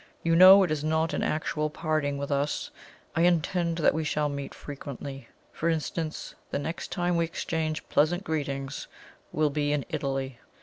You 0.23 0.35
know, 0.35 0.63
it 0.63 0.71
is 0.71 0.83
not 0.83 1.13
an 1.13 1.21
actual 1.21 1.69
parting 1.69 2.17
with 2.17 2.31
us 2.31 2.71
I 3.15 3.21
intend 3.21 3.77
that 3.77 3.93
we 3.93 4.03
shall 4.03 4.29
meet 4.29 4.55
frequently. 4.55 5.27
For 5.53 5.69
instance, 5.69 6.33
the 6.49 6.57
next 6.57 6.91
time 6.91 7.17
we 7.17 7.25
exchange 7.25 7.87
pleasant 7.87 8.23
greetings 8.23 8.87
will 9.31 9.51
be 9.51 9.71
in 9.71 9.85
Italy." 9.89 10.39